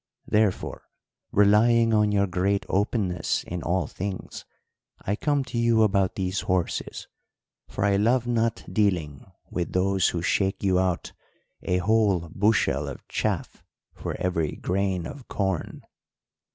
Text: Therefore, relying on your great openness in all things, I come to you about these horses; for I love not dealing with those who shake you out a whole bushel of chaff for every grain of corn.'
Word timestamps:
Therefore, 0.25 0.89
relying 1.31 1.93
on 1.93 2.11
your 2.11 2.25
great 2.25 2.65
openness 2.67 3.43
in 3.43 3.61
all 3.61 3.85
things, 3.85 4.45
I 5.01 5.15
come 5.15 5.43
to 5.43 5.59
you 5.59 5.83
about 5.83 6.15
these 6.15 6.39
horses; 6.39 7.07
for 7.67 7.85
I 7.85 7.97
love 7.97 8.25
not 8.25 8.65
dealing 8.73 9.27
with 9.51 9.73
those 9.73 10.09
who 10.09 10.23
shake 10.23 10.63
you 10.63 10.79
out 10.79 11.13
a 11.61 11.77
whole 11.77 12.29
bushel 12.31 12.87
of 12.87 13.07
chaff 13.09 13.63
for 13.93 14.15
every 14.19 14.53
grain 14.53 15.05
of 15.05 15.27
corn.' 15.27 15.83